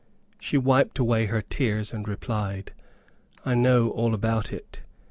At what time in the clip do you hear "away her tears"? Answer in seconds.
0.97-1.93